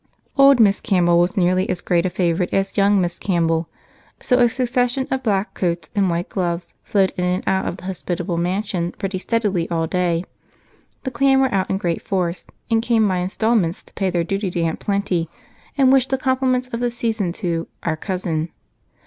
[0.35, 3.69] Old Miss Campbell was nearly as great a favorite as young Miss Campbell,
[4.19, 7.83] so a succession of black coats and white gloves flowed in and out of the
[7.83, 10.23] hospitable mansion pretty steadily all day.
[11.03, 14.23] The clan was out in great force, and came by in installments to pay their
[14.23, 15.29] duty to Aunt Plenty
[15.77, 18.49] and wish the compliments of the season to "our cousin."